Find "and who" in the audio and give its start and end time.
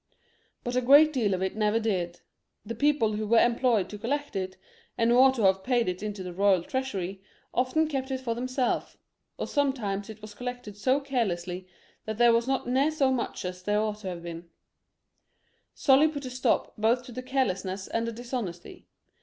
4.97-5.17